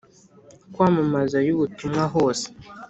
kwamamazayo 0.73 1.49
ubutumwa 1.53 2.01
hose 2.13 2.45